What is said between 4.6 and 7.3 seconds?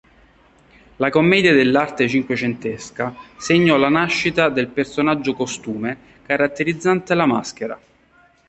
personaggio-costume caratterizzante la